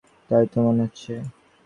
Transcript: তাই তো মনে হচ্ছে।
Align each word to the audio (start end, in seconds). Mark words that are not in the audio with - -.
তাই 0.29 0.45
তো 0.51 0.57
মনে 0.65 0.81
হচ্ছে। 0.85 1.13